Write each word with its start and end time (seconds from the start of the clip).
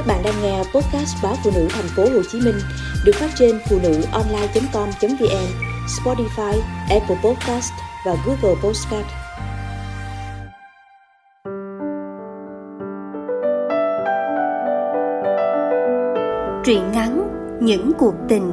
Các 0.00 0.06
bạn 0.06 0.22
đang 0.24 0.42
nghe 0.42 0.58
podcast 0.58 1.16
báo 1.22 1.36
phụ 1.44 1.50
nữ 1.54 1.68
thành 1.70 1.88
phố 1.96 2.02
Hồ 2.02 2.22
Chí 2.32 2.40
Minh 2.40 2.58
được 3.04 3.12
phát 3.14 3.30
trên 3.38 3.60
phụ 3.70 3.78
nữ 3.82 4.02
online.com.vn, 4.12 5.46
Spotify, 5.86 6.60
Apple 6.90 7.16
Podcast 7.24 7.72
và 8.06 8.16
Google 8.26 8.60
Podcast. 8.62 9.06
Truyện 16.64 16.92
ngắn 16.92 17.28
Những 17.60 17.92
cuộc 17.98 18.14
tình 18.28 18.50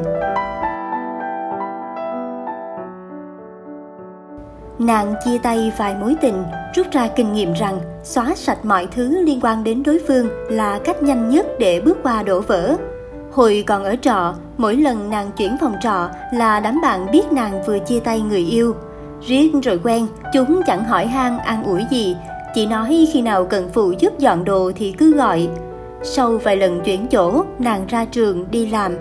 Nàng 4.79 5.13
chia 5.25 5.37
tay 5.37 5.71
vài 5.77 5.95
mối 5.95 6.15
tình, 6.21 6.43
rút 6.75 6.87
ra 6.91 7.07
kinh 7.15 7.33
nghiệm 7.33 7.53
rằng 7.53 7.79
xóa 8.03 8.35
sạch 8.35 8.65
mọi 8.65 8.87
thứ 8.95 9.23
liên 9.23 9.39
quan 9.41 9.63
đến 9.63 9.83
đối 9.83 9.99
phương 10.07 10.27
là 10.49 10.79
cách 10.83 11.03
nhanh 11.03 11.29
nhất 11.29 11.45
để 11.59 11.81
bước 11.81 11.97
qua 12.03 12.23
đổ 12.23 12.41
vỡ. 12.41 12.75
Hồi 13.31 13.63
còn 13.67 13.83
ở 13.83 13.95
trọ, 14.01 14.33
mỗi 14.57 14.75
lần 14.75 15.09
nàng 15.09 15.31
chuyển 15.37 15.57
phòng 15.61 15.75
trọ 15.81 16.09
là 16.33 16.59
đám 16.59 16.81
bạn 16.81 17.11
biết 17.11 17.31
nàng 17.31 17.63
vừa 17.67 17.79
chia 17.79 17.99
tay 17.99 18.21
người 18.21 18.45
yêu. 18.51 18.75
Riết 19.21 19.51
rồi 19.63 19.79
quen, 19.83 20.07
chúng 20.33 20.61
chẳng 20.67 20.83
hỏi 20.83 21.07
han 21.07 21.39
an 21.39 21.63
ủi 21.63 21.85
gì, 21.91 22.15
chỉ 22.55 22.65
nói 22.65 23.07
khi 23.13 23.21
nào 23.21 23.45
cần 23.45 23.69
phụ 23.73 23.93
giúp 23.99 24.19
dọn 24.19 24.43
đồ 24.43 24.71
thì 24.75 24.91
cứ 24.91 25.13
gọi. 25.13 25.49
Sau 26.03 26.37
vài 26.37 26.57
lần 26.57 26.81
chuyển 26.81 27.07
chỗ, 27.07 27.43
nàng 27.59 27.87
ra 27.87 28.05
trường 28.05 28.51
đi 28.51 28.67
làm. 28.67 28.97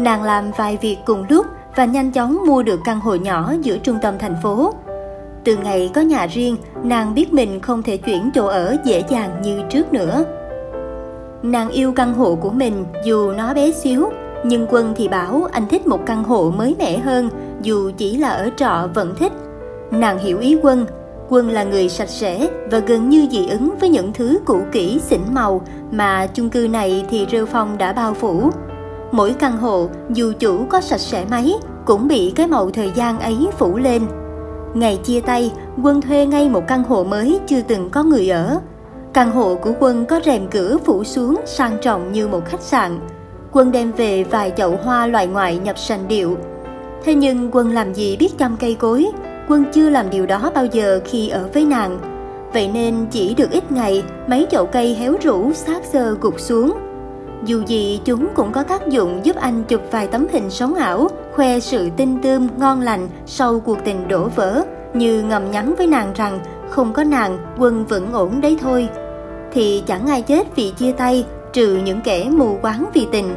Nàng 0.00 0.22
làm 0.22 0.50
vài 0.56 0.78
việc 0.80 0.96
cùng 1.06 1.24
lúc 1.28 1.46
và 1.76 1.84
nhanh 1.84 2.12
chóng 2.12 2.38
mua 2.46 2.62
được 2.62 2.80
căn 2.84 3.00
hộ 3.00 3.14
nhỏ 3.14 3.52
giữa 3.62 3.78
trung 3.78 3.98
tâm 4.02 4.14
thành 4.18 4.36
phố. 4.42 4.74
Từ 5.48 5.56
ngày 5.56 5.90
có 5.94 6.00
nhà 6.00 6.26
riêng, 6.26 6.56
nàng 6.82 7.14
biết 7.14 7.32
mình 7.32 7.60
không 7.60 7.82
thể 7.82 7.96
chuyển 7.96 8.30
chỗ 8.34 8.46
ở 8.46 8.76
dễ 8.84 9.02
dàng 9.08 9.42
như 9.42 9.60
trước 9.70 9.92
nữa. 9.92 10.24
Nàng 11.42 11.68
yêu 11.68 11.92
căn 11.92 12.14
hộ 12.14 12.34
của 12.34 12.50
mình 12.50 12.84
dù 13.04 13.32
nó 13.32 13.54
bé 13.54 13.72
xíu, 13.72 14.10
nhưng 14.44 14.66
Quân 14.70 14.94
thì 14.96 15.08
bảo 15.08 15.48
anh 15.52 15.68
thích 15.68 15.86
một 15.86 16.06
căn 16.06 16.24
hộ 16.24 16.52
mới 16.56 16.76
mẻ 16.78 16.98
hơn, 16.98 17.30
dù 17.62 17.90
chỉ 17.96 18.16
là 18.16 18.28
ở 18.28 18.50
trọ 18.56 18.88
vẫn 18.94 19.14
thích. 19.18 19.32
Nàng 19.90 20.18
hiểu 20.18 20.38
ý 20.38 20.56
Quân, 20.62 20.86
Quân 21.28 21.50
là 21.50 21.64
người 21.64 21.88
sạch 21.88 22.08
sẽ 22.08 22.48
và 22.70 22.78
gần 22.78 23.08
như 23.08 23.26
dị 23.30 23.48
ứng 23.48 23.74
với 23.80 23.88
những 23.88 24.12
thứ 24.12 24.38
cũ 24.44 24.60
kỹ 24.72 25.00
xỉn 25.00 25.20
màu 25.32 25.60
mà 25.90 26.26
chung 26.26 26.50
cư 26.50 26.68
này 26.70 27.04
thì 27.10 27.26
rêu 27.32 27.46
phong 27.46 27.78
đã 27.78 27.92
bao 27.92 28.14
phủ. 28.14 28.50
Mỗi 29.12 29.34
căn 29.38 29.56
hộ 29.56 29.88
dù 30.10 30.32
chủ 30.38 30.64
có 30.68 30.80
sạch 30.80 31.00
sẽ 31.00 31.24
mấy 31.30 31.56
cũng 31.84 32.08
bị 32.08 32.32
cái 32.36 32.46
màu 32.46 32.70
thời 32.70 32.90
gian 32.94 33.20
ấy 33.20 33.36
phủ 33.58 33.78
lên. 33.78 34.02
Ngày 34.74 34.96
chia 35.04 35.20
tay, 35.20 35.52
Quân 35.82 36.00
thuê 36.00 36.26
ngay 36.26 36.48
một 36.48 36.68
căn 36.68 36.84
hộ 36.84 37.04
mới 37.04 37.40
chưa 37.46 37.60
từng 37.68 37.90
có 37.90 38.02
người 38.02 38.28
ở. 38.28 38.60
Căn 39.12 39.30
hộ 39.30 39.54
của 39.54 39.72
Quân 39.80 40.04
có 40.06 40.20
rèm 40.24 40.48
cửa 40.50 40.76
phủ 40.84 41.04
xuống 41.04 41.40
sang 41.46 41.76
trọng 41.82 42.12
như 42.12 42.28
một 42.28 42.44
khách 42.46 42.60
sạn. 42.60 43.00
Quân 43.52 43.72
đem 43.72 43.92
về 43.92 44.24
vài 44.24 44.52
chậu 44.56 44.76
hoa 44.76 45.06
loại 45.06 45.26
ngoại 45.26 45.58
nhập 45.58 45.78
sành 45.78 46.08
điệu. 46.08 46.36
Thế 47.04 47.14
nhưng 47.14 47.50
Quân 47.52 47.70
làm 47.70 47.94
gì 47.94 48.16
biết 48.16 48.38
chăm 48.38 48.56
cây 48.60 48.74
cối, 48.74 49.06
Quân 49.48 49.64
chưa 49.72 49.90
làm 49.90 50.10
điều 50.10 50.26
đó 50.26 50.50
bao 50.54 50.66
giờ 50.66 51.00
khi 51.04 51.28
ở 51.28 51.48
với 51.54 51.64
nàng. 51.64 51.98
Vậy 52.52 52.70
nên 52.74 53.06
chỉ 53.10 53.34
được 53.34 53.50
ít 53.50 53.72
ngày, 53.72 54.02
mấy 54.26 54.46
chậu 54.50 54.66
cây 54.66 54.94
héo 54.94 55.14
rũ 55.22 55.52
xác 55.52 55.84
xơ 55.84 56.16
gục 56.20 56.40
xuống. 56.40 56.78
Dù 57.44 57.62
gì 57.66 58.00
chúng 58.04 58.28
cũng 58.34 58.52
có 58.52 58.62
tác 58.62 58.88
dụng 58.88 59.20
giúp 59.22 59.36
anh 59.36 59.64
chụp 59.68 59.80
vài 59.90 60.06
tấm 60.06 60.26
hình 60.32 60.50
sống 60.50 60.74
ảo, 60.74 61.08
khoe 61.38 61.60
sự 61.60 61.90
tinh 61.96 62.18
tươm, 62.22 62.48
ngon 62.58 62.80
lành 62.80 63.08
sau 63.26 63.60
cuộc 63.60 63.78
tình 63.84 64.08
đổ 64.08 64.28
vỡ, 64.28 64.62
như 64.94 65.22
ngầm 65.22 65.50
nhắn 65.50 65.74
với 65.78 65.86
nàng 65.86 66.12
rằng 66.14 66.40
không 66.70 66.92
có 66.92 67.04
nàng, 67.04 67.38
quân 67.58 67.84
vẫn 67.86 68.12
ổn 68.12 68.40
đấy 68.40 68.56
thôi. 68.60 68.88
Thì 69.52 69.82
chẳng 69.86 70.06
ai 70.06 70.22
chết 70.22 70.56
vì 70.56 70.72
chia 70.78 70.92
tay, 70.92 71.24
trừ 71.52 71.80
những 71.84 72.00
kẻ 72.00 72.28
mù 72.30 72.58
quáng 72.62 72.84
vì 72.94 73.06
tình. 73.12 73.34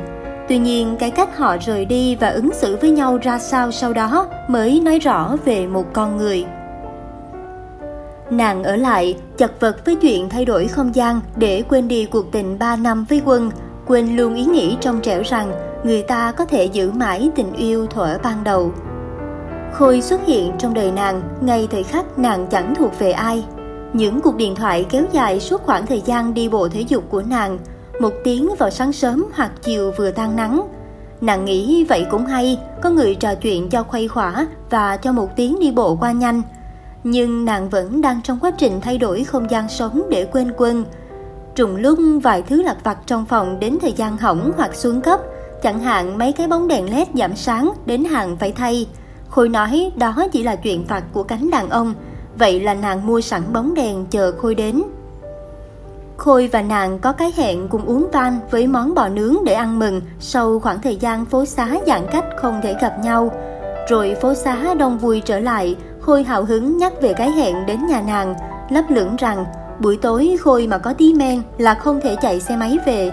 Tuy 0.50 0.58
nhiên, 0.58 0.96
cái 1.00 1.12
cách 1.12 1.38
họ 1.38 1.58
rời 1.58 1.86
đi 1.86 2.16
và 2.16 2.30
ứng 2.30 2.54
xử 2.54 2.78
với 2.82 2.92
nhau 2.92 3.18
ra 3.22 3.40
sao 3.40 3.72
sau 3.72 3.94
đó 3.94 4.28
mới 4.48 4.80
nói 4.80 5.00
rõ 5.00 5.38
về 5.46 5.68
một 5.68 5.94
con 5.94 6.18
người. 6.18 6.46
Nàng 8.30 8.64
ở 8.64 8.76
lại, 8.76 9.16
chật 9.38 9.60
vật 9.60 9.86
với 9.86 9.96
chuyện 9.96 10.30
thay 10.30 10.46
đổi 10.46 10.68
không 10.68 10.96
gian 10.96 11.20
để 11.36 11.64
quên 11.70 11.88
đi 11.88 12.06
cuộc 12.06 12.32
tình 12.32 12.60
3 12.60 12.76
năm 12.76 13.06
với 13.10 13.22
quân, 13.26 13.52
quên 13.88 14.16
luôn 14.16 14.36
ý 14.36 14.46
nghĩ 14.46 14.78
trong 14.82 15.02
trẻo 15.02 15.22
rằng 15.26 15.71
người 15.84 16.02
ta 16.02 16.32
có 16.32 16.46
thể 16.46 16.66
giữ 16.66 16.92
mãi 16.92 17.30
tình 17.36 17.54
yêu 17.54 17.88
thuở 17.88 18.18
ban 18.24 18.44
đầu. 18.44 18.72
Khôi 19.74 20.02
xuất 20.02 20.26
hiện 20.26 20.52
trong 20.60 20.74
đời 20.74 20.92
nàng, 20.92 21.22
ngay 21.42 21.68
thời 21.72 21.84
khắc 21.84 22.20
nàng 22.20 22.48
chẳng 22.48 22.76
thuộc 22.76 23.00
về 23.00 23.12
ai. 23.12 23.46
Những 23.94 24.22
cuộc 24.22 24.36
điện 24.36 24.56
thoại 24.56 24.86
kéo 24.90 25.04
dài 25.12 25.40
suốt 25.40 25.62
khoảng 25.64 25.86
thời 25.86 26.02
gian 26.06 26.34
đi 26.34 26.50
bộ 26.50 26.70
thể 26.70 26.82
dục 26.82 27.04
của 27.10 27.22
nàng, 27.22 27.60
một 28.00 28.14
tiếng 28.24 28.50
vào 28.60 28.70
sáng 28.70 28.94
sớm 28.94 29.26
hoặc 29.34 29.52
chiều 29.62 29.92
vừa 29.98 30.12
tan 30.12 30.36
nắng. 30.36 30.68
Nàng 31.22 31.46
nghĩ 31.46 31.86
vậy 31.90 32.06
cũng 32.12 32.26
hay, 32.26 32.60
có 32.82 32.90
người 32.90 33.16
trò 33.16 33.36
chuyện 33.36 33.70
cho 33.70 33.84
khuây 33.84 34.08
khỏa 34.08 34.48
và 34.70 34.98
cho 34.98 35.12
một 35.12 35.36
tiếng 35.36 35.60
đi 35.60 35.72
bộ 35.72 35.96
qua 35.96 36.12
nhanh. 36.12 36.42
Nhưng 37.04 37.46
nàng 37.46 37.70
vẫn 37.70 38.02
đang 38.02 38.22
trong 38.24 38.40
quá 38.42 38.52
trình 38.52 38.82
thay 38.82 38.98
đổi 38.98 39.24
không 39.24 39.50
gian 39.50 39.70
sống 39.70 40.02
để 40.10 40.28
quên 40.32 40.54
quân, 40.58 40.86
Trùng 41.56 41.76
lúc 41.76 42.00
vài 42.24 42.42
thứ 42.42 42.62
lặt 42.64 42.78
vặt 42.84 42.98
trong 43.06 43.26
phòng 43.26 43.60
đến 43.60 43.78
thời 43.82 43.94
gian 43.94 44.18
hỏng 44.18 44.52
hoặc 44.58 44.76
xuống 44.76 45.02
cấp, 45.02 45.20
chẳng 45.64 45.80
hạn 45.80 46.18
mấy 46.18 46.32
cái 46.32 46.48
bóng 46.48 46.68
đèn 46.68 46.96
led 46.96 47.08
giảm 47.14 47.36
sáng 47.36 47.72
đến 47.86 48.04
hàng 48.04 48.38
phải 48.38 48.52
thay. 48.52 48.88
Khôi 49.30 49.50
nói 49.50 49.92
đó 49.96 50.28
chỉ 50.32 50.44
là 50.44 50.56
chuyện 50.56 50.86
vặt 50.88 51.04
của 51.14 51.24
cánh 51.24 51.50
đàn 51.50 51.70
ông, 51.70 51.94
vậy 52.38 52.60
là 52.60 52.74
nàng 52.74 53.08
mua 53.08 53.22
sẵn 53.22 53.42
bóng 53.54 53.74
đèn 53.74 54.06
chờ 54.06 54.32
Khôi 54.32 54.56
đến. 54.56 54.82
Khôi 56.18 56.48
và 56.48 56.62
nàng 56.62 57.00
có 57.00 57.12
cái 57.12 57.32
hẹn 57.36 57.68
cùng 57.68 57.86
uống 57.86 58.08
van 58.12 58.40
với 58.52 58.68
món 58.68 58.94
bò 58.94 59.08
nướng 59.08 59.36
để 59.46 59.54
ăn 59.54 59.80
mừng 59.80 60.02
sau 60.20 60.60
khoảng 60.60 60.82
thời 60.82 60.96
gian 60.96 61.26
phố 61.26 61.46
xá 61.46 61.70
giãn 61.88 62.02
cách 62.12 62.26
không 62.38 62.60
thể 62.64 62.76
gặp 62.82 62.96
nhau. 63.04 63.32
Rồi 63.90 64.16
phố 64.22 64.34
xá 64.34 64.74
đông 64.74 64.98
vui 64.98 65.22
trở 65.26 65.40
lại, 65.40 65.76
Khôi 66.02 66.24
hào 66.24 66.46
hứng 66.46 66.78
nhắc 66.78 66.94
về 67.02 67.14
cái 67.14 67.32
hẹn 67.32 67.66
đến 67.66 67.88
nhà 67.88 68.02
nàng, 68.08 68.36
lấp 68.70 68.86
lửng 68.90 69.16
rằng 69.16 69.46
Buổi 69.80 69.98
tối 69.98 70.38
Khôi 70.42 70.68
mà 70.68 70.78
có 70.78 70.94
tí 70.94 71.14
men 71.14 71.42
là 71.58 71.74
không 71.74 72.02
thể 72.02 72.16
chạy 72.22 72.40
xe 72.40 72.56
máy 72.56 72.78
về. 72.86 73.12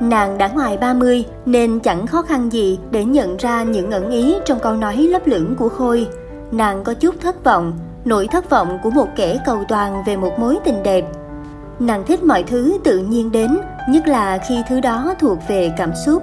Nàng 0.00 0.38
đã 0.38 0.48
ngoài 0.48 0.76
30 0.76 1.24
nên 1.46 1.80
chẳng 1.80 2.06
khó 2.06 2.22
khăn 2.22 2.52
gì 2.52 2.78
để 2.90 3.04
nhận 3.04 3.36
ra 3.36 3.62
những 3.62 3.90
ẩn 3.90 4.10
ý 4.10 4.34
trong 4.44 4.58
câu 4.58 4.72
nói 4.72 4.96
lấp 4.96 5.26
lửng 5.26 5.54
của 5.54 5.68
Khôi. 5.68 6.06
Nàng 6.52 6.84
có 6.84 6.94
chút 6.94 7.14
thất 7.20 7.44
vọng, 7.44 7.72
nỗi 8.04 8.26
thất 8.26 8.50
vọng 8.50 8.78
của 8.82 8.90
một 8.90 9.08
kẻ 9.16 9.38
cầu 9.46 9.64
toàn 9.68 10.02
về 10.06 10.16
một 10.16 10.38
mối 10.38 10.58
tình 10.64 10.82
đẹp. 10.82 11.04
Nàng 11.78 12.04
thích 12.06 12.22
mọi 12.22 12.42
thứ 12.42 12.78
tự 12.84 12.98
nhiên 12.98 13.32
đến, 13.32 13.58
nhất 13.88 14.08
là 14.08 14.38
khi 14.48 14.62
thứ 14.68 14.80
đó 14.80 15.14
thuộc 15.18 15.38
về 15.48 15.72
cảm 15.76 15.92
xúc. 16.06 16.22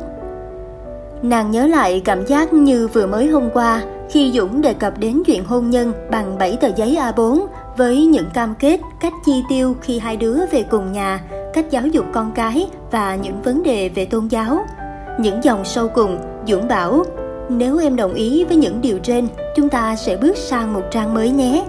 Nàng 1.22 1.52
nhớ 1.52 1.68
lại 1.68 2.02
cảm 2.06 2.26
giác 2.26 2.54
như 2.54 2.88
vừa 2.88 3.08
mới 3.08 3.28
hôm 3.28 3.50
qua 3.54 3.84
khi 4.10 4.32
Dũng 4.36 4.62
đề 4.62 4.74
cập 4.74 4.98
đến 4.98 5.24
chuyện 5.26 5.46
hôn 5.46 5.70
nhân 5.70 5.94
bằng 6.12 6.38
7 6.38 6.58
tờ 6.62 6.68
giấy 6.76 6.98
A4 7.00 7.46
với 7.78 8.06
những 8.06 8.30
cam 8.34 8.56
kết, 8.60 8.80
cách 9.00 9.14
chi 9.26 9.44
tiêu 9.50 9.76
khi 9.82 10.00
hai 10.00 10.18
đứa 10.18 10.46
về 10.52 10.64
cùng 10.64 10.92
nhà, 10.92 11.20
cách 11.56 11.72
giáo 11.72 11.88
dục 11.88 12.06
con 12.14 12.32
cái 12.36 12.68
và 12.92 13.16
những 13.16 13.42
vấn 13.42 13.64
đề 13.64 13.90
về 13.90 14.06
tôn 14.06 14.28
giáo. 14.28 14.66
Những 15.20 15.44
dòng 15.44 15.66
sâu 15.66 15.88
cùng, 15.88 16.18
Dũng 16.48 16.68
bảo, 16.68 17.04
nếu 17.50 17.78
em 17.78 17.96
đồng 17.96 18.14
ý 18.14 18.44
với 18.44 18.58
những 18.58 18.82
điều 18.82 19.00
trên, 19.00 19.28
chúng 19.56 19.70
ta 19.70 19.96
sẽ 19.96 20.18
bước 20.18 20.38
sang 20.38 20.74
một 20.74 20.82
trang 20.92 21.14
mới 21.14 21.30
nhé. 21.30 21.66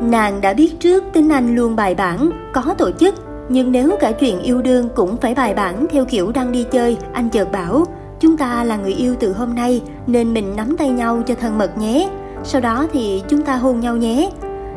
Nàng 0.00 0.40
đã 0.40 0.54
biết 0.54 0.80
trước 0.80 1.04
tính 1.12 1.28
anh 1.28 1.56
luôn 1.56 1.76
bài 1.76 1.94
bản, 1.94 2.30
có 2.52 2.74
tổ 2.78 2.90
chức, 2.90 3.14
nhưng 3.48 3.72
nếu 3.72 3.96
cả 4.00 4.12
chuyện 4.12 4.40
yêu 4.40 4.62
đương 4.62 4.88
cũng 4.94 5.16
phải 5.16 5.34
bài 5.34 5.54
bản 5.54 5.86
theo 5.90 6.04
kiểu 6.04 6.32
đang 6.32 6.52
đi 6.52 6.66
chơi, 6.70 6.96
anh 7.12 7.28
chợt 7.28 7.52
bảo, 7.52 7.84
chúng 8.20 8.36
ta 8.36 8.64
là 8.64 8.76
người 8.76 8.92
yêu 8.94 9.14
từ 9.20 9.32
hôm 9.32 9.54
nay 9.54 9.82
nên 10.06 10.34
mình 10.34 10.56
nắm 10.56 10.76
tay 10.76 10.88
nhau 10.88 11.22
cho 11.26 11.34
thân 11.34 11.58
mật 11.58 11.78
nhé. 11.78 12.10
Sau 12.44 12.60
đó 12.60 12.86
thì 12.92 13.22
chúng 13.28 13.42
ta 13.42 13.56
hôn 13.56 13.80
nhau 13.80 13.96
nhé. 13.96 14.30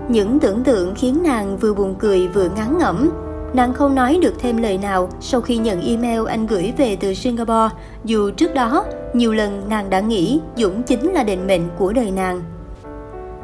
Những 0.08 0.40
tưởng 0.40 0.64
tượng 0.64 0.96
khiến 0.96 1.24
nàng 1.24 1.58
vừa 1.58 1.74
buồn 1.74 1.96
cười 2.00 2.28
vừa 2.28 2.50
ngán 2.56 2.78
ngẩm. 2.78 3.10
Nàng 3.54 3.74
không 3.74 3.96
nói 3.96 4.20
được 4.22 4.34
thêm 4.40 4.58
lời 4.58 4.78
nào 4.78 5.10
sau 5.20 5.42
khi 5.42 5.58
nhận 5.58 5.82
email 5.82 6.28
anh 6.28 6.48
gửi 6.48 6.74
về 6.78 6.96
từ 6.96 7.14
Singapore, 7.14 7.76
dù 8.04 8.32
trước 8.32 8.54
đó 8.54 8.86
nhiều 9.14 9.34
lần 9.34 9.70
nàng 9.70 9.90
đã 9.90 10.00
nghĩ 10.00 10.40
Dũng 10.56 10.84
chính 10.84 11.12
là 11.12 11.24
định 11.24 11.48
mệnh 11.48 11.62
của 11.78 11.94
đời 11.94 12.12
nàng. 12.12 12.42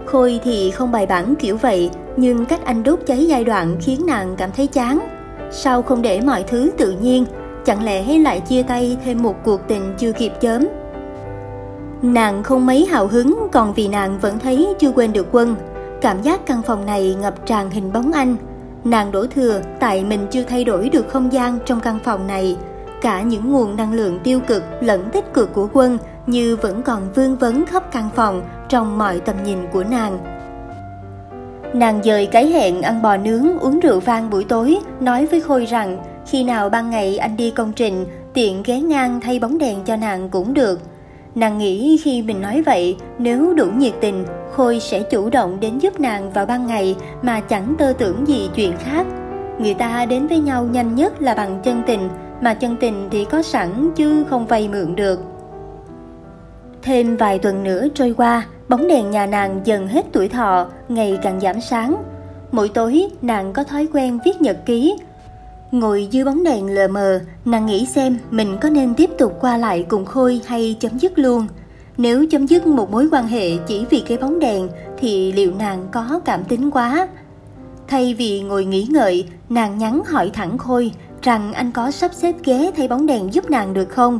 Khôi 0.06 0.40
thì 0.44 0.72
không 0.72 0.92
bài 0.92 1.06
bản 1.06 1.36
kiểu 1.36 1.58
vậy, 1.58 1.90
nhưng 2.18 2.46
cách 2.46 2.66
anh 2.66 2.84
đốt 2.84 3.00
cháy 3.08 3.26
giai 3.28 3.44
đoạn 3.44 3.78
khiến 3.82 4.06
nàng 4.06 4.36
cảm 4.38 4.52
thấy 4.52 4.68
chán. 4.68 5.00
Sao 5.52 5.82
không 5.82 6.02
để 6.02 6.22
mọi 6.22 6.44
thứ 6.44 6.72
tự 6.78 6.92
nhiên, 6.92 7.26
chẳng 7.66 7.84
lẽ 7.84 8.18
lại 8.20 8.40
chia 8.40 8.64
tay 8.64 8.98
thêm 9.06 9.24
một 9.24 9.36
cuộc 9.44 9.62
tình 9.68 9.94
chưa 9.98 10.12
kịp 10.12 10.32
chớm? 10.42 10.68
Nàng 12.02 12.44
không 12.44 12.66
mấy 12.66 12.86
hào 12.86 13.08
hứng 13.08 13.48
còn 13.52 13.74
vì 13.74 13.88
nàng 13.88 14.20
vẫn 14.20 14.40
thấy 14.40 14.74
chưa 14.80 14.92
quên 14.92 15.14
được 15.14 15.28
quân, 15.32 15.56
Cảm 16.02 16.22
giác 16.22 16.46
căn 16.46 16.62
phòng 16.62 16.86
này 16.86 17.16
ngập 17.22 17.46
tràn 17.46 17.70
hình 17.70 17.94
bóng 17.94 18.12
anh. 18.12 18.36
Nàng 18.90 19.12
đổ 19.12 19.26
thừa 19.28 19.62
tại 19.80 20.04
mình 20.04 20.28
chưa 20.32 20.44
thay 20.44 20.64
đổi 20.64 20.90
được 20.90 21.10
không 21.10 21.34
gian 21.34 21.60
trong 21.66 21.80
căn 21.80 22.00
phòng 22.04 22.28
này. 22.28 22.58
Cả 23.02 23.22
những 23.22 23.52
nguồn 23.52 23.76
năng 23.76 23.94
lượng 23.94 24.20
tiêu 24.24 24.40
cực 24.48 24.64
lẫn 24.82 25.10
tích 25.14 25.34
cực 25.34 25.54
của 25.54 25.68
quân 25.74 25.98
như 26.28 26.56
vẫn 26.56 26.82
còn 26.82 27.14
vương 27.16 27.36
vấn 27.36 27.66
khắp 27.66 27.92
căn 27.92 28.10
phòng 28.16 28.42
trong 28.70 28.98
mọi 28.98 29.20
tầm 29.20 29.36
nhìn 29.44 29.58
của 29.74 29.84
nàng. 29.84 30.20
Nàng 31.74 32.04
dời 32.04 32.26
cái 32.26 32.48
hẹn 32.48 32.82
ăn 32.82 33.02
bò 33.02 33.18
nướng 33.18 33.60
uống 33.60 33.80
rượu 33.80 34.00
vang 34.00 34.30
buổi 34.30 34.44
tối, 34.44 34.80
nói 35.00 35.26
với 35.26 35.42
Khôi 35.42 35.66
rằng 35.66 35.98
Khi 36.26 36.44
nào 36.44 36.70
ban 36.70 36.90
ngày 36.90 37.18
anh 37.18 37.38
đi 37.38 37.52
công 37.52 37.74
trình, 37.74 38.06
tiện 38.34 38.64
ghé 38.64 38.82
ngang 38.82 39.20
thay 39.22 39.40
bóng 39.40 39.58
đèn 39.58 39.84
cho 39.86 39.96
nàng 39.96 40.30
cũng 40.30 40.54
được. 40.54 40.80
Nàng 41.36 41.58
nghĩ 41.58 42.00
khi 42.04 42.22
mình 42.22 42.42
nói 42.42 42.62
vậy, 42.62 42.96
nếu 43.20 43.54
đủ 43.54 43.66
nhiệt 43.66 43.94
tình, 44.02 44.26
Khôi 44.52 44.80
sẽ 44.80 45.04
chủ 45.04 45.30
động 45.30 45.60
đến 45.60 45.80
giúp 45.80 46.00
nàng 46.00 46.32
vào 46.32 46.46
ban 46.46 46.68
ngày 46.68 46.96
mà 47.22 47.40
chẳng 47.40 47.76
tơ 47.78 47.94
tưởng 47.98 48.28
gì 48.28 48.50
chuyện 48.56 48.74
khác. 48.80 49.06
Người 49.60 49.74
ta 49.74 50.06
đến 50.06 50.28
với 50.28 50.40
nhau 50.40 50.66
nhanh 50.72 50.96
nhất 50.96 51.22
là 51.22 51.36
bằng 51.36 51.60
chân 51.64 51.82
tình, 51.88 52.10
mà 52.42 52.54
chân 52.54 52.76
tình 52.80 53.08
thì 53.12 53.26
có 53.26 53.42
sẵn 53.42 53.92
chứ 53.96 54.24
không 54.30 54.48
vay 54.48 54.70
mượn 54.70 54.96
được. 54.96 55.20
Thêm 56.82 57.18
vài 57.18 57.40
tuần 57.40 57.64
nữa 57.64 57.88
trôi 57.96 58.14
qua, 58.18 58.46
bóng 58.70 58.88
đèn 58.88 59.12
nhà 59.12 59.26
nàng 59.26 59.62
dần 59.64 59.88
hết 59.88 60.06
tuổi 60.12 60.28
thọ, 60.28 60.68
ngày 60.90 61.20
càng 61.22 61.40
giảm 61.40 61.62
sáng. 61.62 61.96
Mỗi 62.52 62.70
tối, 62.70 63.08
nàng 63.22 63.54
có 63.54 63.64
thói 63.64 63.88
quen 63.94 64.20
viết 64.26 64.42
nhật 64.42 64.58
ký. 64.66 64.96
Ngồi 65.72 66.08
dưới 66.12 66.26
bóng 66.26 66.44
đèn 66.44 66.76
lờ 66.76 66.88
mờ, 66.88 67.20
nàng 67.46 67.66
nghĩ 67.66 67.86
xem 67.86 68.18
mình 68.32 68.58
có 68.62 68.70
nên 68.70 68.94
tiếp 68.94 69.10
tục 69.18 69.38
qua 69.42 69.58
lại 69.58 69.86
cùng 69.90 70.06
Khôi 70.06 70.42
hay 70.46 70.78
chấm 70.80 71.00
dứt 71.00 71.20
luôn. 71.20 71.48
Nếu 71.98 72.26
chấm 72.30 72.46
dứt 72.46 72.68
một 72.68 72.92
mối 72.92 73.08
quan 73.12 73.28
hệ 73.28 73.58
chỉ 73.58 73.86
vì 73.90 74.00
cái 74.00 74.18
bóng 74.18 74.40
đèn 74.40 74.70
thì 74.98 75.32
liệu 75.32 75.52
nàng 75.60 75.88
có 75.92 76.20
cảm 76.26 76.44
tính 76.44 76.72
quá? 76.72 77.08
Thay 77.88 78.14
vì 78.14 78.42
ngồi 78.42 78.66
nghĩ 78.66 78.88
ngợi, 78.90 79.26
nàng 79.50 79.78
nhắn 79.78 80.02
hỏi 80.06 80.32
thẳng 80.34 80.58
Khôi 80.58 80.92
rằng 81.22 81.54
anh 81.54 81.72
có 81.72 81.92
sắp 81.92 82.12
xếp 82.14 82.36
ghế 82.44 82.72
thay 82.78 82.88
bóng 82.88 83.06
đèn 83.06 83.34
giúp 83.34 83.50
nàng 83.50 83.74
được 83.74 83.90
không? 83.90 84.20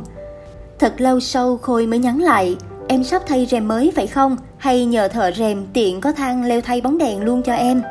Thật 0.78 1.00
lâu 1.00 1.20
sau 1.20 1.56
Khôi 1.56 1.86
mới 1.86 1.98
nhắn 1.98 2.20
lại, 2.20 2.56
em 2.88 3.04
sắp 3.04 3.22
thay 3.26 3.46
rèm 3.46 3.68
mới 3.68 3.92
phải 3.96 4.06
không? 4.06 4.36
Hay 4.58 4.86
nhờ 4.86 5.08
thợ 5.08 5.30
rèm 5.36 5.66
tiện 5.72 6.00
có 6.00 6.12
thang 6.12 6.44
leo 6.44 6.60
thay 6.60 6.80
bóng 6.80 6.98
đèn 6.98 7.24
luôn 7.24 7.42
cho 7.42 7.52
em? 7.52 7.82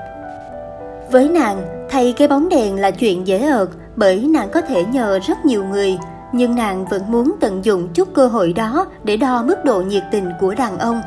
Với 1.12 1.30
nàng, 1.30 1.77
thay 1.90 2.14
cái 2.18 2.28
bóng 2.28 2.50
đèn 2.50 2.76
là 2.76 2.92
chuyện 2.92 3.28
dễ 3.28 3.48
ợt 3.48 3.70
bởi 3.96 4.28
nàng 4.28 4.50
có 4.50 4.62
thể 4.62 4.86
nhờ 4.86 5.20
rất 5.20 5.46
nhiều 5.46 5.66
người, 5.66 5.98
nhưng 6.34 6.56
nàng 6.56 6.86
vẫn 6.86 7.12
muốn 7.12 7.36
tận 7.40 7.66
dụng 7.66 7.88
chút 7.94 8.14
cơ 8.14 8.28
hội 8.28 8.54
đó 8.54 8.88
để 9.04 9.18
đo 9.18 9.44
mức 9.44 9.66
độ 9.66 9.82
nhiệt 9.82 10.04
tình 10.12 10.30
của 10.40 10.56
đàn 10.56 10.80
ông. 10.80 11.02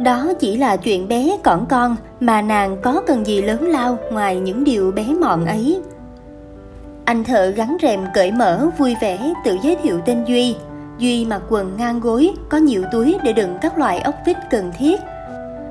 Đó 0.00 0.32
chỉ 0.40 0.56
là 0.56 0.76
chuyện 0.76 1.08
bé 1.08 1.36
cỏn 1.44 1.64
con 1.68 1.96
mà 2.20 2.42
nàng 2.42 2.76
có 2.82 3.02
cần 3.06 3.26
gì 3.26 3.42
lớn 3.42 3.68
lao 3.68 3.98
ngoài 4.12 4.40
những 4.40 4.64
điều 4.64 4.92
bé 4.92 5.04
mọn 5.20 5.44
ấy. 5.44 5.80
Anh 7.04 7.24
thợ 7.24 7.46
gắn 7.46 7.76
rèm 7.82 8.00
cởi 8.14 8.32
mở 8.32 8.68
vui 8.78 8.96
vẻ 9.00 9.32
tự 9.44 9.56
giới 9.62 9.76
thiệu 9.76 10.00
tên 10.06 10.24
Duy. 10.24 10.56
Duy 10.98 11.24
mặc 11.24 11.42
quần 11.48 11.76
ngang 11.76 12.00
gối, 12.00 12.32
có 12.48 12.58
nhiều 12.58 12.82
túi 12.92 13.16
để 13.24 13.32
đựng 13.32 13.56
các 13.62 13.78
loại 13.78 14.00
ốc 14.00 14.14
vít 14.26 14.36
cần 14.50 14.72
thiết. 14.78 15.00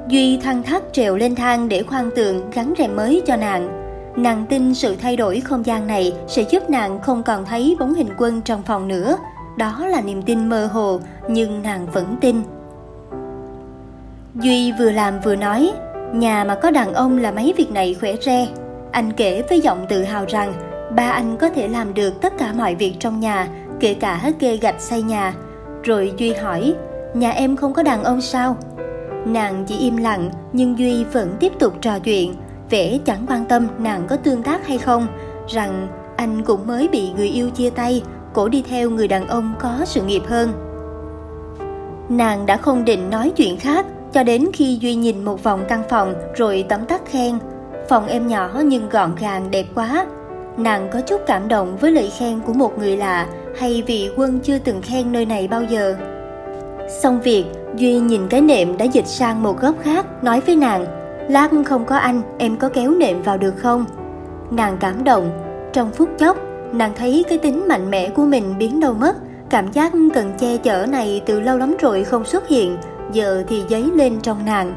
Duy 0.08 0.38
thăng 0.38 0.64
thắt 0.64 0.84
trèo 0.94 1.16
lên 1.16 1.36
thang 1.36 1.70
để 1.70 1.84
khoan 1.84 2.10
tường 2.16 2.52
gắn 2.54 2.74
rèm 2.78 2.96
mới 2.96 3.22
cho 3.26 3.36
nàng. 3.36 3.85
Nàng 4.18 4.46
tin 4.50 4.74
sự 4.74 4.96
thay 4.96 5.16
đổi 5.16 5.40
không 5.40 5.66
gian 5.66 5.88
này 5.88 6.14
sẽ 6.28 6.42
giúp 6.42 6.70
nàng 6.70 7.02
không 7.02 7.24
còn 7.24 7.46
thấy 7.46 7.76
bóng 7.80 7.94
hình 7.94 8.10
quân 8.18 8.42
trong 8.42 8.64
phòng 8.64 8.88
nữa. 8.88 9.18
Đó 9.58 9.86
là 9.88 10.02
niềm 10.02 10.22
tin 10.22 10.50
mơ 10.50 10.66
hồ, 10.66 11.00
nhưng 11.30 11.62
nàng 11.62 11.86
vẫn 11.94 12.16
tin. 12.22 12.42
Duy 14.36 14.72
vừa 14.72 14.92
làm 14.92 15.20
vừa 15.20 15.36
nói, 15.36 15.72
nhà 16.14 16.44
mà 16.44 16.56
có 16.56 16.72
đàn 16.72 16.94
ông 16.94 17.18
là 17.18 17.32
mấy 17.32 17.54
việc 17.58 17.72
này 17.72 17.96
khỏe 18.00 18.16
re. 18.22 18.48
Anh 18.92 19.12
kể 19.12 19.44
với 19.50 19.62
giọng 19.62 19.86
tự 19.90 20.04
hào 20.04 20.26
rằng 20.28 20.54
ba 20.96 21.10
anh 21.10 21.38
có 21.38 21.50
thể 21.50 21.68
làm 21.68 21.94
được 21.94 22.22
tất 22.22 22.34
cả 22.38 22.54
mọi 22.54 22.76
việc 22.76 22.94
trong 23.00 23.20
nhà, 23.20 23.48
kể 23.80 23.94
cả 23.94 24.32
kê 24.40 24.58
gạch 24.58 24.82
xây 24.82 25.02
nhà. 25.02 25.34
Rồi 25.84 26.14
Duy 26.18 26.34
hỏi, 26.34 26.76
nhà 27.14 27.32
em 27.32 27.56
không 27.56 27.74
có 27.74 27.84
đàn 27.84 28.04
ông 28.04 28.22
sao? 28.22 28.58
Nàng 29.26 29.66
chỉ 29.68 29.78
im 29.78 29.98
lặng 29.98 30.30
nhưng 30.54 30.80
Duy 30.80 31.04
vẫn 31.04 31.36
tiếp 31.40 31.52
tục 31.60 31.74
trò 31.82 32.00
chuyện, 32.00 32.34
vẻ 32.70 32.98
chẳng 33.06 33.26
quan 33.28 33.46
tâm 33.46 33.68
nàng 33.78 34.08
có 34.08 34.16
tương 34.16 34.44
tác 34.44 34.68
hay 34.68 34.78
không, 34.78 35.08
rằng 35.48 35.88
anh 36.18 36.44
cũng 36.44 36.68
mới 36.68 36.88
bị 36.88 37.10
người 37.18 37.28
yêu 37.28 37.50
chia 37.50 37.70
tay, 37.70 38.04
cổ 38.34 38.48
đi 38.48 38.64
theo 38.70 38.90
người 38.90 39.08
đàn 39.08 39.28
ông 39.28 39.54
có 39.60 39.82
sự 39.86 40.02
nghiệp 40.02 40.24
hơn. 40.28 40.52
Nàng 42.10 42.46
đã 42.46 42.58
không 42.58 42.86
định 42.86 43.10
nói 43.10 43.32
chuyện 43.36 43.58
khác 43.58 43.86
cho 44.14 44.24
đến 44.24 44.46
khi 44.54 44.78
Duy 44.82 44.96
nhìn 44.96 45.26
một 45.26 45.44
vòng 45.44 45.66
căn 45.70 45.84
phòng 45.90 46.14
rồi 46.36 46.66
tấm 46.70 46.86
tắc 46.86 47.06
khen. 47.06 47.38
Phòng 47.90 48.08
em 48.08 48.28
nhỏ 48.28 48.50
nhưng 48.66 48.90
gọn 48.90 49.16
gàng 49.20 49.52
đẹp 49.52 49.66
quá. 49.76 50.06
Nàng 50.58 50.90
có 50.94 51.02
chút 51.02 51.22
cảm 51.28 51.48
động 51.48 51.78
với 51.78 51.92
lời 51.92 52.12
khen 52.18 52.40
của 52.40 52.54
một 52.54 52.80
người 52.80 52.98
lạ 52.98 53.28
hay 53.60 53.84
vì 53.88 54.10
quân 54.18 54.40
chưa 54.40 54.58
từng 54.58 54.82
khen 54.82 55.12
nơi 55.12 55.26
này 55.26 55.48
bao 55.48 55.64
giờ. 55.64 55.96
Xong 57.02 57.22
việc, 57.22 57.46
Duy 57.76 58.00
nhìn 58.00 58.28
cái 58.28 58.42
nệm 58.42 58.78
đã 58.78 58.86
dịch 58.86 59.08
sang 59.08 59.44
một 59.44 59.62
góc 59.62 59.76
khác, 59.82 60.24
nói 60.24 60.40
với 60.40 60.56
nàng, 60.56 60.86
Lát 61.30 61.50
không 61.66 61.86
có 61.86 61.96
anh, 61.96 62.22
em 62.38 62.58
có 62.58 62.70
kéo 62.70 62.92
nệm 62.92 63.22
vào 63.22 63.38
được 63.38 63.54
không? 63.58 63.86
Nàng 64.52 64.78
cảm 64.80 65.04
động, 65.04 65.32
trong 65.74 65.92
phút 65.92 66.10
chốc, 66.18 66.38
nàng 66.72 66.92
thấy 66.96 67.26
cái 67.30 67.38
tính 67.38 67.68
mạnh 67.68 67.92
mẽ 67.92 68.10
của 68.10 68.26
mình 68.26 68.58
biến 68.58 68.80
đâu 68.80 68.94
mất, 68.94 69.16
cảm 69.50 69.72
giác 69.72 69.92
cần 70.14 70.34
che 70.38 70.58
chở 70.58 70.86
này 70.86 71.22
từ 71.26 71.40
lâu 71.40 71.58
lắm 71.58 71.76
rồi 71.80 72.04
không 72.04 72.26
xuất 72.26 72.48
hiện, 72.48 72.78
giờ 73.12 73.44
thì 73.48 73.64
dấy 73.70 73.92
lên 73.96 74.22
trong 74.22 74.46
nàng. 74.46 74.74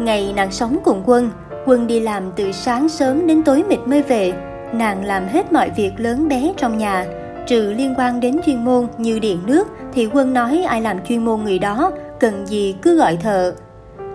Ngày 0.00 0.32
nàng 0.36 0.52
sống 0.52 0.78
cùng 0.84 1.02
quân, 1.06 1.30
quân 1.66 1.86
đi 1.86 2.00
làm 2.00 2.22
từ 2.36 2.52
sáng 2.52 2.88
sớm 2.88 3.26
đến 3.26 3.42
tối 3.42 3.64
mịt 3.68 3.78
mới 3.86 4.02
về, 4.02 4.32
nàng 4.72 5.04
làm 5.04 5.28
hết 5.28 5.52
mọi 5.52 5.70
việc 5.76 5.92
lớn 5.96 6.28
bé 6.28 6.52
trong 6.56 6.78
nhà, 6.78 7.06
trừ 7.46 7.72
liên 7.76 7.94
quan 7.98 8.20
đến 8.20 8.40
chuyên 8.46 8.64
môn 8.64 8.86
như 8.98 9.18
điện 9.18 9.38
nước 9.46 9.68
thì 9.92 10.08
quân 10.12 10.32
nói 10.32 10.64
ai 10.68 10.80
làm 10.80 10.96
chuyên 11.08 11.24
môn 11.24 11.42
người 11.42 11.58
đó, 11.58 11.90
cần 12.20 12.46
gì 12.46 12.76
cứ 12.82 12.96
gọi 12.96 13.16
thợ. 13.16 13.52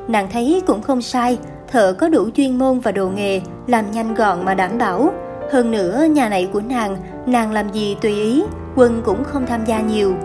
Nàng 0.07 0.27
thấy 0.31 0.61
cũng 0.67 0.81
không 0.81 1.01
sai, 1.01 1.37
thợ 1.67 1.93
có 1.93 2.09
đủ 2.09 2.29
chuyên 2.35 2.57
môn 2.57 2.79
và 2.79 2.91
đồ 2.91 3.09
nghề, 3.09 3.41
làm 3.67 3.91
nhanh 3.91 4.13
gọn 4.13 4.45
mà 4.45 4.53
đảm 4.53 4.77
bảo. 4.77 5.13
Hơn 5.51 5.71
nữa, 5.71 6.05
nhà 6.11 6.29
này 6.29 6.49
của 6.53 6.61
nàng, 6.61 6.97
nàng 7.25 7.51
làm 7.51 7.71
gì 7.71 7.95
tùy 8.01 8.15
ý, 8.15 8.43
quân 8.75 9.01
cũng 9.05 9.23
không 9.23 9.45
tham 9.45 9.65
gia 9.65 9.81
nhiều. 9.81 10.15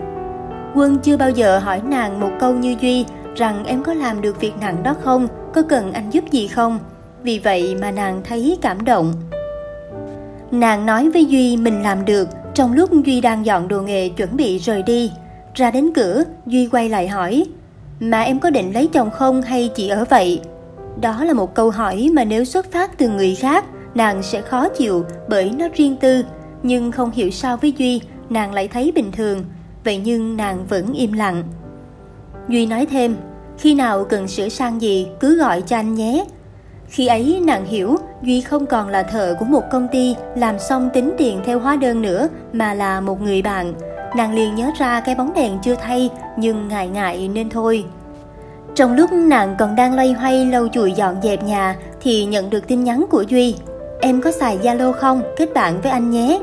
Quân 0.75 0.97
chưa 1.03 1.17
bao 1.17 1.29
giờ 1.29 1.59
hỏi 1.59 1.81
nàng 1.85 2.19
một 2.19 2.31
câu 2.39 2.53
như 2.53 2.75
Duy 2.79 3.05
rằng 3.35 3.65
em 3.65 3.83
có 3.83 3.93
làm 3.93 4.21
được 4.21 4.39
việc 4.39 4.53
nặng 4.61 4.83
đó 4.83 4.95
không, 5.03 5.27
có 5.53 5.61
cần 5.61 5.93
anh 5.93 6.09
giúp 6.09 6.23
gì 6.31 6.47
không. 6.47 6.79
Vì 7.23 7.39
vậy 7.39 7.75
mà 7.81 7.91
nàng 7.91 8.21
thấy 8.23 8.57
cảm 8.61 8.85
động. 8.85 9.13
Nàng 10.51 10.85
nói 10.85 11.09
với 11.09 11.25
Duy 11.25 11.57
mình 11.57 11.83
làm 11.83 12.05
được 12.05 12.27
trong 12.53 12.73
lúc 12.73 12.89
Duy 13.05 13.21
đang 13.21 13.45
dọn 13.45 13.67
đồ 13.67 13.81
nghề 13.81 14.09
chuẩn 14.09 14.37
bị 14.37 14.57
rời 14.57 14.83
đi. 14.83 15.11
Ra 15.55 15.71
đến 15.71 15.93
cửa, 15.95 16.23
Duy 16.45 16.67
quay 16.67 16.89
lại 16.89 17.07
hỏi, 17.07 17.45
mà 17.99 18.21
em 18.21 18.39
có 18.39 18.49
định 18.49 18.73
lấy 18.73 18.87
chồng 18.87 19.11
không 19.11 19.41
hay 19.41 19.71
chỉ 19.75 19.89
ở 19.89 20.05
vậy? 20.09 20.41
Đó 21.01 21.23
là 21.23 21.33
một 21.33 21.55
câu 21.55 21.69
hỏi 21.69 22.09
mà 22.13 22.23
nếu 22.23 22.45
xuất 22.45 22.71
phát 22.71 22.97
từ 22.97 23.09
người 23.09 23.35
khác, 23.35 23.65
nàng 23.95 24.23
sẽ 24.23 24.41
khó 24.41 24.69
chịu 24.69 25.05
bởi 25.27 25.51
nó 25.57 25.67
riêng 25.73 25.97
tư. 25.97 26.23
Nhưng 26.63 26.91
không 26.91 27.11
hiểu 27.11 27.31
sao 27.31 27.57
với 27.57 27.73
Duy, 27.77 28.01
nàng 28.29 28.53
lại 28.53 28.67
thấy 28.67 28.91
bình 28.95 29.11
thường. 29.11 29.43
Vậy 29.83 30.01
nhưng 30.03 30.37
nàng 30.37 30.65
vẫn 30.65 30.93
im 30.93 31.13
lặng. 31.13 31.43
Duy 32.47 32.65
nói 32.65 32.85
thêm, 32.85 33.15
khi 33.57 33.73
nào 33.73 34.03
cần 34.03 34.27
sửa 34.27 34.49
sang 34.49 34.81
gì 34.81 35.07
cứ 35.19 35.37
gọi 35.37 35.61
cho 35.61 35.75
anh 35.75 35.95
nhé. 35.95 36.25
Khi 36.87 37.07
ấy 37.07 37.41
nàng 37.45 37.65
hiểu 37.65 37.97
Duy 38.23 38.41
không 38.41 38.65
còn 38.65 38.87
là 38.87 39.03
thợ 39.03 39.35
của 39.39 39.45
một 39.45 39.63
công 39.71 39.87
ty 39.91 40.15
làm 40.35 40.59
xong 40.59 40.89
tính 40.93 41.11
tiền 41.17 41.41
theo 41.45 41.59
hóa 41.59 41.75
đơn 41.75 42.01
nữa 42.01 42.27
mà 42.53 42.73
là 42.73 43.01
một 43.01 43.21
người 43.21 43.41
bạn. 43.41 43.73
Nàng 44.15 44.33
liền 44.33 44.55
nhớ 44.55 44.71
ra 44.79 45.01
cái 45.01 45.15
bóng 45.15 45.33
đèn 45.33 45.59
chưa 45.63 45.75
thay 45.75 46.09
nhưng 46.37 46.67
ngại 46.67 46.87
ngại 46.87 47.27
nên 47.27 47.49
thôi. 47.49 47.85
Trong 48.79 48.93
lúc 48.93 49.11
nàng 49.13 49.55
còn 49.59 49.75
đang 49.75 49.95
loay 49.95 50.13
hoay 50.13 50.45
lâu 50.45 50.67
chùi 50.67 50.91
dọn 50.91 51.15
dẹp 51.23 51.43
nhà 51.43 51.75
thì 52.01 52.25
nhận 52.25 52.49
được 52.49 52.67
tin 52.67 52.83
nhắn 52.83 53.05
của 53.09 53.21
Duy. 53.21 53.55
Em 54.01 54.21
có 54.21 54.31
xài 54.31 54.57
Zalo 54.57 54.91
không? 54.91 55.21
Kết 55.37 55.53
bạn 55.53 55.81
với 55.81 55.91
anh 55.91 56.09
nhé. 56.09 56.39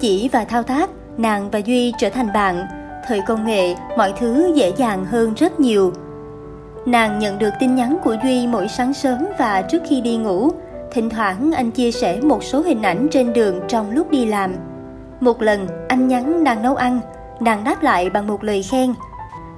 Chỉ 0.00 0.28
và 0.32 0.44
thao 0.44 0.62
tác, 0.62 0.90
nàng 1.16 1.50
và 1.50 1.58
Duy 1.58 1.92
trở 1.98 2.10
thành 2.10 2.32
bạn. 2.34 2.66
Thời 3.06 3.20
công 3.26 3.46
nghệ, 3.46 3.74
mọi 3.96 4.12
thứ 4.18 4.52
dễ 4.54 4.72
dàng 4.76 5.04
hơn 5.04 5.34
rất 5.34 5.60
nhiều. 5.60 5.92
Nàng 6.86 7.18
nhận 7.18 7.38
được 7.38 7.50
tin 7.60 7.74
nhắn 7.74 7.96
của 8.04 8.16
Duy 8.24 8.46
mỗi 8.46 8.68
sáng 8.68 8.94
sớm 8.94 9.26
và 9.38 9.62
trước 9.62 9.82
khi 9.88 10.00
đi 10.00 10.16
ngủ. 10.16 10.50
Thỉnh 10.92 11.10
thoảng 11.10 11.52
anh 11.52 11.70
chia 11.70 11.90
sẻ 11.90 12.20
một 12.20 12.44
số 12.44 12.62
hình 12.62 12.82
ảnh 12.82 13.08
trên 13.10 13.32
đường 13.32 13.60
trong 13.68 13.90
lúc 13.90 14.10
đi 14.10 14.26
làm. 14.26 14.54
Một 15.20 15.42
lần, 15.42 15.66
anh 15.88 16.08
nhắn 16.08 16.44
đang 16.44 16.62
nấu 16.62 16.76
ăn, 16.76 17.00
nàng 17.40 17.64
đáp 17.64 17.82
lại 17.82 18.10
bằng 18.10 18.26
một 18.26 18.44
lời 18.44 18.62
khen. 18.62 18.94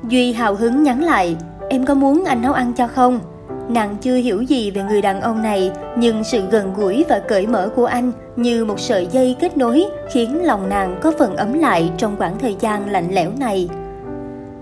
Duy 0.09 0.33
hào 0.33 0.55
hứng 0.55 0.83
nhắn 0.83 1.05
lại, 1.05 1.37
em 1.69 1.85
có 1.85 1.95
muốn 1.95 2.25
anh 2.25 2.43
nấu 2.43 2.53
ăn 2.53 2.73
cho 2.73 2.87
không? 2.87 3.21
Nàng 3.69 3.97
chưa 4.01 4.15
hiểu 4.15 4.43
gì 4.43 4.71
về 4.71 4.83
người 4.83 5.03
đàn 5.03 5.21
ông 5.21 5.43
này, 5.43 5.71
nhưng 5.97 6.25
sự 6.25 6.47
gần 6.51 6.75
gũi 6.75 7.05
và 7.09 7.19
cởi 7.19 7.47
mở 7.47 7.71
của 7.77 7.87
anh 7.87 8.13
như 8.37 8.65
một 8.65 8.81
sợi 8.81 9.09
dây 9.13 9.37
kết 9.41 9.57
nối 9.57 9.85
khiến 10.13 10.45
lòng 10.45 10.69
nàng 10.69 10.99
có 11.03 11.13
phần 11.19 11.37
ấm 11.37 11.53
lại 11.53 11.91
trong 11.97 12.17
khoảng 12.17 12.39
thời 12.39 12.57
gian 12.61 12.91
lạnh 12.91 13.09
lẽo 13.11 13.31
này. 13.39 13.69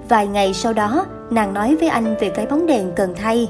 Vài 0.08 0.26
ngày 0.26 0.54
sau 0.54 0.72
đó, 0.72 1.06
nàng 1.30 1.54
nói 1.54 1.76
với 1.76 1.88
anh 1.88 2.16
về 2.20 2.28
cái 2.28 2.46
bóng 2.46 2.66
đèn 2.66 2.92
cần 2.96 3.14
thay. 3.14 3.48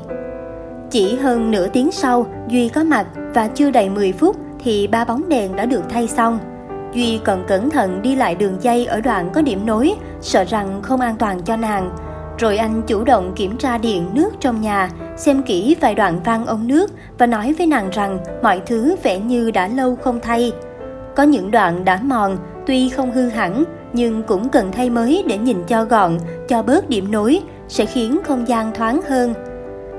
Chỉ 0.91 1.17
hơn 1.17 1.51
nửa 1.51 1.67
tiếng 1.69 1.93
sau, 1.93 2.27
Duy 2.49 2.69
có 2.69 2.85
mặt 2.85 3.07
và 3.35 3.49
chưa 3.49 3.71
đầy 3.71 3.91
10 3.91 4.13
phút 4.13 4.37
thì 4.65 4.87
ba 4.87 5.05
bóng 5.05 5.29
đèn 5.29 5.57
đã 5.57 5.67
được 5.67 5.83
thay 5.89 6.09
xong. 6.09 6.39
Duy 6.93 7.21
còn 7.25 7.45
cẩn 7.49 7.71
thận 7.71 8.03
đi 8.03 8.17
lại 8.17 8.35
đường 8.35 8.57
dây 8.61 8.87
ở 8.87 9.01
đoạn 9.01 9.31
có 9.35 9.43
điểm 9.43 9.67
nối, 9.67 9.95
sợ 10.21 10.45
rằng 10.45 10.83
không 10.83 11.01
an 11.01 11.17
toàn 11.19 11.43
cho 11.43 11.57
nàng. 11.57 11.91
Rồi 12.39 12.57
anh 12.57 12.83
chủ 12.87 13.05
động 13.05 13.33
kiểm 13.37 13.57
tra 13.57 13.79
điện 13.79 14.07
nước 14.13 14.31
trong 14.41 14.61
nhà, 14.61 14.91
xem 15.17 15.43
kỹ 15.43 15.77
vài 15.81 15.95
đoạn 15.95 16.21
vang 16.25 16.47
ống 16.47 16.69
nước 16.69 16.91
và 17.19 17.27
nói 17.27 17.55
với 17.59 17.67
nàng 17.67 17.91
rằng 17.91 18.19
mọi 18.43 18.61
thứ 18.67 18.97
vẻ 19.03 19.19
như 19.19 19.51
đã 19.51 19.69
lâu 19.69 19.97
không 19.97 20.21
thay. 20.23 20.53
Có 21.17 21.23
những 21.23 21.51
đoạn 21.51 21.85
đã 21.85 22.01
mòn, 22.03 22.37
tuy 22.67 22.89
không 22.89 23.13
hư 23.13 23.29
hẳn, 23.29 23.65
nhưng 23.93 24.23
cũng 24.23 24.49
cần 24.49 24.73
thay 24.73 24.91
mới 24.91 25.25
để 25.27 25.39
nhìn 25.39 25.65
cho 25.67 25.85
gọn, 25.85 26.19
cho 26.49 26.63
bớt 26.63 26.89
điểm 26.89 27.11
nối, 27.11 27.41
sẽ 27.69 27.85
khiến 27.85 28.19
không 28.25 28.49
gian 28.49 28.73
thoáng 28.75 29.01
hơn. 29.09 29.35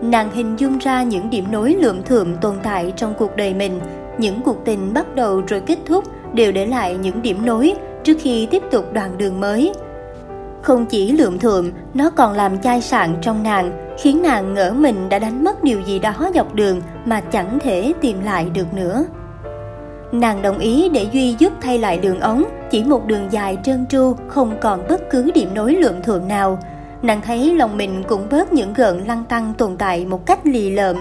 Nàng 0.02 0.32
hình 0.34 0.56
dung 0.60 0.78
ra 0.78 1.04
những 1.04 1.30
điểm 1.30 1.46
nối 1.52 1.74
lượm 1.74 2.04
thượm 2.04 2.38
tồn 2.38 2.56
tại 2.64 2.94
trong 2.96 3.14
cuộc 3.18 3.36
đời 3.36 3.54
mình, 3.54 3.80
những 4.18 4.42
cuộc 4.42 4.66
tình 4.66 4.94
bắt 4.94 5.16
đầu 5.16 5.42
rồi 5.48 5.62
kết 5.62 5.78
thúc 5.86 6.04
đều 6.34 6.52
để 6.52 6.66
lại 6.66 6.98
những 7.02 7.22
điểm 7.22 7.46
nối 7.46 7.74
trước 8.04 8.18
khi 8.20 8.48
tiếp 8.52 8.64
tục 8.72 8.94
đoạn 8.94 9.18
đường 9.18 9.40
mới. 9.40 9.74
Không 10.62 10.86
chỉ 10.86 11.12
lượm 11.12 11.40
thượm, 11.40 11.72
nó 11.94 12.10
còn 12.10 12.34
làm 12.34 12.58
chai 12.58 12.82
sạn 12.82 13.16
trong 13.22 13.44
nàng, 13.44 13.72
khiến 14.00 14.22
nàng 14.22 14.54
ngỡ 14.54 14.74
mình 14.74 15.10
đã 15.10 15.20
đánh 15.20 15.44
mất 15.44 15.64
điều 15.64 15.82
gì 15.82 16.00
đó 16.00 16.14
dọc 16.36 16.56
đường 16.56 16.82
mà 17.06 17.22
chẳng 17.22 17.60
thể 17.60 17.94
tìm 18.02 18.24
lại 18.24 18.50
được 18.54 18.74
nữa. 18.74 19.06
Nàng 20.12 20.42
đồng 20.42 20.58
ý 20.58 20.90
để 20.90 21.08
Duy 21.12 21.36
giúp 21.40 21.54
thay 21.62 21.78
lại 21.78 21.98
đường 21.98 22.20
ống, 22.20 22.44
chỉ 22.72 22.84
một 22.84 23.06
đường 23.06 23.28
dài 23.32 23.58
trơn 23.64 23.86
tru, 23.86 24.16
không 24.28 24.58
còn 24.62 24.88
bất 24.90 25.10
cứ 25.10 25.32
điểm 25.34 25.54
nối 25.54 25.74
lượm 25.74 26.02
thượm 26.04 26.28
nào. 26.28 26.60
Nàng 27.02 27.22
thấy 27.22 27.56
lòng 27.56 27.78
mình 27.78 28.04
cũng 28.08 28.28
bớt 28.32 28.54
những 28.54 28.74
gợn 28.74 29.04
lăng 29.08 29.24
tăng 29.24 29.54
tồn 29.58 29.78
tại 29.78 30.06
một 30.06 30.26
cách 30.26 30.40
lì 30.44 30.70
lợm. 30.70 30.96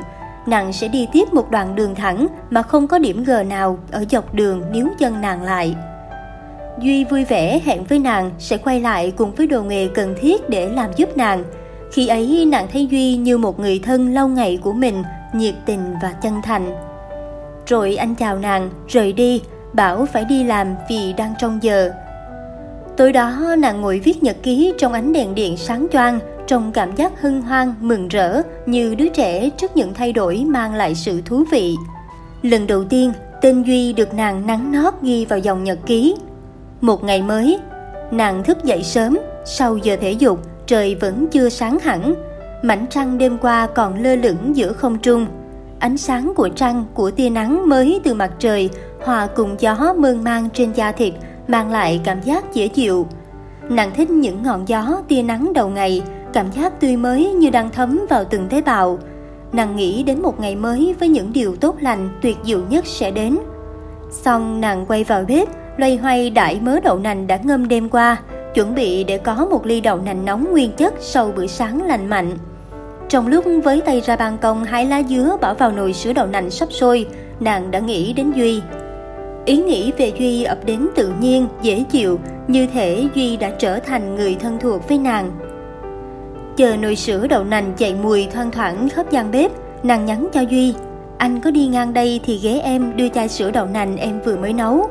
Nàng 0.47 0.73
sẽ 0.73 0.89
đi 0.89 1.09
tiếp 1.13 1.33
một 1.33 1.51
đoạn 1.51 1.75
đường 1.75 1.95
thẳng 1.95 2.27
mà 2.51 2.63
không 2.63 2.89
có 2.89 2.99
điểm 2.99 3.25
gờ 3.25 3.43
nào 3.43 3.79
ở 3.91 4.05
dọc 4.11 4.35
đường 4.35 4.63
níu 4.73 4.89
chân 4.99 5.21
nàng 5.21 5.43
lại. 5.43 5.77
Duy 6.79 7.05
vui 7.05 7.25
vẻ 7.25 7.61
hẹn 7.65 7.85
với 7.85 7.99
nàng 7.99 8.31
sẽ 8.39 8.57
quay 8.57 8.81
lại 8.81 9.13
cùng 9.17 9.35
với 9.35 9.47
đồ 9.47 9.63
nghề 9.63 9.89
cần 9.89 10.15
thiết 10.21 10.49
để 10.51 10.69
làm 10.69 10.91
giúp 10.97 11.17
nàng. 11.17 11.45
Khi 11.93 12.09
ấy 12.09 12.45
nàng 12.49 12.67
thấy 12.73 12.87
Duy 12.87 13.17
như 13.17 13.39
một 13.39 13.61
người 13.61 13.79
thân 13.79 14.15
lâu 14.15 14.29
ngày 14.29 14.59
của 14.63 14.73
mình, 14.73 15.03
nhiệt 15.35 15.55
tình 15.67 15.95
và 16.03 16.13
chân 16.23 16.35
thành. 16.43 16.75
Rồi 17.67 17.97
anh 17.97 18.15
chào 18.15 18.39
nàng, 18.39 18.71
rời 18.89 19.13
đi, 19.13 19.43
bảo 19.73 20.07
phải 20.13 20.25
đi 20.25 20.45
làm 20.45 20.75
vì 20.89 21.13
đang 21.13 21.35
trong 21.39 21.59
giờ. 21.63 21.91
Tối 22.97 23.13
đó 23.13 23.55
nàng 23.59 23.81
ngồi 23.81 23.99
viết 23.99 24.23
nhật 24.23 24.37
ký 24.43 24.73
trong 24.79 24.93
ánh 24.93 25.13
đèn 25.13 25.35
điện 25.35 25.57
sáng 25.57 25.87
choang, 25.93 26.19
trong 26.47 26.73
cảm 26.73 26.97
giác 26.97 27.23
hân 27.23 27.43
hoan, 27.43 27.75
mừng 27.81 28.09
rỡ 28.09 28.43
như 28.67 28.95
đứa 28.95 29.09
trẻ 29.09 29.51
trước 29.51 29.77
những 29.77 29.95
thay 29.95 30.13
đổi 30.13 30.45
mang 30.47 30.75
lại 30.75 30.95
sự 30.95 31.23
thú 31.25 31.45
vị. 31.53 31.77
Lần 32.43 32.67
đầu 32.67 32.85
tiên, 32.85 33.13
tên 33.43 33.63
Duy 33.63 33.93
được 33.93 34.15
nàng 34.15 34.47
nắng 34.47 34.73
nót 34.73 34.95
ghi 35.03 35.25
vào 35.25 35.39
dòng 35.39 35.65
nhật 35.65 35.79
ký. 35.87 36.15
Một 36.81 37.05
ngày 37.05 37.23
mới, 37.23 37.59
nàng 38.11 38.45
thức 38.45 38.65
dậy 38.65 38.83
sớm, 38.83 39.19
sau 39.45 39.77
giờ 39.77 39.97
thể 40.01 40.13
dục, 40.13 40.41
trời 40.67 40.95
vẫn 40.95 41.27
chưa 41.27 41.49
sáng 41.49 41.79
hẳn. 41.79 42.15
Mảnh 42.63 42.87
trăng 42.91 43.19
đêm 43.19 43.39
qua 43.39 43.67
còn 43.75 44.03
lơ 44.03 44.17
lửng 44.17 44.57
giữa 44.57 44.73
không 44.73 44.99
trung. 44.99 45.27
Ánh 45.79 45.97
sáng 45.97 46.33
của 46.37 46.49
trăng, 46.49 46.85
của 46.95 47.11
tia 47.11 47.31
nắng 47.31 47.69
mới 47.69 48.01
từ 48.05 48.15
mặt 48.15 48.33
trời 48.39 48.71
hòa 49.05 49.27
cùng 49.27 49.57
gió 49.59 49.95
mơn 49.99 50.25
man 50.25 50.49
trên 50.55 50.73
da 50.73 50.93
thịt 50.93 51.15
mang 51.49 51.71
lại 51.71 52.01
cảm 52.05 52.21
giác 52.23 52.55
dễ 52.55 52.69
chịu. 52.69 53.07
Nàng 53.69 53.91
thích 53.95 54.11
những 54.11 54.43
ngọn 54.43 54.69
gió 54.69 55.03
tia 55.09 55.23
nắng 55.23 55.53
đầu 55.53 55.69
ngày, 55.69 56.03
cảm 56.33 56.51
giác 56.51 56.81
tươi 56.81 56.97
mới 56.97 57.33
như 57.33 57.51
đang 57.51 57.71
thấm 57.71 58.07
vào 58.11 58.25
từng 58.25 58.49
tế 58.49 58.63
bào. 58.63 58.99
Nàng 59.53 59.77
nghĩ 59.77 60.03
đến 60.03 60.23
một 60.23 60.41
ngày 60.41 60.57
mới 60.57 60.95
với 60.99 61.09
những 61.09 61.33
điều 61.33 61.57
tốt 61.57 61.77
lành 61.81 62.09
tuyệt 62.23 62.37
diệu 62.45 62.61
nhất 62.71 62.87
sẽ 62.87 63.11
đến. 63.11 63.39
Xong 64.11 64.61
nàng 64.61 64.87
quay 64.87 65.05
vào 65.05 65.25
bếp, 65.29 65.49
loay 65.77 65.97
hoay 65.97 66.31
đãi 66.31 66.61
mớ 66.61 66.81
đậu 66.81 66.99
nành 66.99 67.27
đã 67.27 67.39
ngâm 67.45 67.69
đêm 67.69 67.89
qua, 67.89 68.17
chuẩn 68.55 68.75
bị 68.75 69.05
để 69.05 69.19
có 69.19 69.47
một 69.51 69.67
ly 69.67 69.81
đậu 69.81 69.99
nành 69.99 70.25
nóng 70.25 70.53
nguyên 70.53 70.73
chất 70.73 70.95
sau 71.01 71.33
bữa 71.37 71.47
sáng 71.47 71.87
lành 71.87 72.07
mạnh. 72.07 72.31
Trong 73.09 73.27
lúc 73.27 73.45
với 73.65 73.81
tay 73.81 74.01
ra 74.01 74.17
ban 74.17 74.39
công 74.39 74.65
hái 74.65 74.87
lá 74.87 75.03
dứa 75.03 75.37
bỏ 75.41 75.55
vào 75.55 75.73
nồi 75.73 75.93
sữa 75.93 76.13
đậu 76.13 76.27
nành 76.27 76.51
sắp 76.51 76.73
sôi, 76.73 77.07
nàng 77.41 77.71
đã 77.71 77.79
nghĩ 77.79 78.13
đến 78.13 78.33
Duy. 78.33 78.61
Ý 79.45 79.57
nghĩ 79.57 79.93
về 79.99 80.13
Duy 80.19 80.45
ập 80.45 80.59
đến 80.65 80.89
tự 80.95 81.13
nhiên, 81.21 81.47
dễ 81.63 81.85
chịu, 81.91 82.19
như 82.49 82.67
thể 82.67 83.09
Duy 83.15 83.37
đã 83.37 83.51
trở 83.51 83.79
thành 83.79 84.15
người 84.15 84.37
thân 84.41 84.59
thuộc 84.61 84.89
với 84.89 84.99
nàng. 84.99 85.31
Chờ 86.57 86.77
nồi 86.77 86.97
sữa 86.97 87.27
đậu 87.27 87.45
nành 87.45 87.73
chạy 87.77 87.95
mùi 88.03 88.27
thoang 88.33 88.51
thoảng 88.51 88.89
khắp 88.89 89.11
gian 89.11 89.31
bếp, 89.31 89.51
nàng 89.83 90.07
nhắn 90.07 90.29
cho 90.33 90.41
Duy. 90.41 90.75
Anh 91.19 91.41
có 91.41 91.51
đi 91.51 91.67
ngang 91.67 91.93
đây 91.93 92.21
thì 92.25 92.39
ghé 92.43 92.61
em 92.65 92.97
đưa 92.97 93.09
chai 93.09 93.29
sữa 93.29 93.51
đậu 93.51 93.67
nành 93.67 93.97
em 93.97 94.21
vừa 94.25 94.37
mới 94.37 94.53
nấu. 94.53 94.91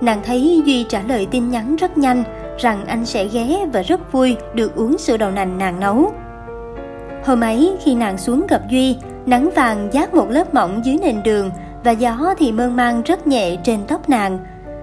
Nàng 0.00 0.20
thấy 0.24 0.62
Duy 0.64 0.84
trả 0.88 1.02
lời 1.02 1.26
tin 1.30 1.50
nhắn 1.50 1.76
rất 1.76 1.98
nhanh, 1.98 2.24
rằng 2.58 2.84
anh 2.86 3.06
sẽ 3.06 3.28
ghé 3.28 3.66
và 3.72 3.82
rất 3.82 4.12
vui 4.12 4.36
được 4.54 4.76
uống 4.76 4.98
sữa 4.98 5.16
đậu 5.16 5.30
nành 5.30 5.58
nàng 5.58 5.80
nấu. 5.80 6.12
Hôm 7.24 7.40
ấy 7.40 7.76
khi 7.84 7.94
nàng 7.94 8.18
xuống 8.18 8.46
gặp 8.48 8.62
Duy, 8.70 8.96
nắng 9.26 9.50
vàng 9.54 9.88
dát 9.92 10.14
một 10.14 10.30
lớp 10.30 10.54
mỏng 10.54 10.84
dưới 10.84 10.98
nền 11.02 11.22
đường 11.22 11.50
và 11.84 11.90
gió 11.90 12.34
thì 12.38 12.52
mơn 12.52 12.76
man 12.76 13.02
rất 13.02 13.26
nhẹ 13.26 13.56
trên 13.64 13.80
tóc 13.88 14.08
nàng. 14.08 14.38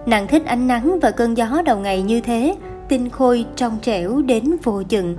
Nàng 0.05 0.27
thích 0.27 0.45
ánh 0.45 0.67
nắng 0.67 0.99
và 1.01 1.11
cơn 1.11 1.37
gió 1.37 1.61
đầu 1.65 1.79
ngày 1.79 2.01
như 2.01 2.21
thế, 2.21 2.55
tinh 2.87 3.09
khôi 3.09 3.45
trong 3.55 3.77
trẻo 3.81 4.21
đến 4.21 4.43
vô 4.63 4.83
chừng. 4.83 5.15